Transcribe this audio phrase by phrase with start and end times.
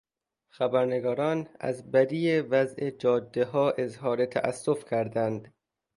[0.49, 5.53] خبرنگاران از بدی وضع جادهها اظهار تاسف کردند.